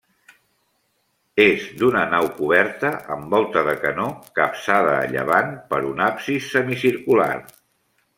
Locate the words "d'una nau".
1.81-2.29